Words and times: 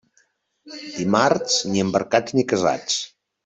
Dimarts, 0.95 1.59
ni 1.75 1.85
embarcats 1.87 2.41
ni 2.41 2.49
casats. 2.55 3.01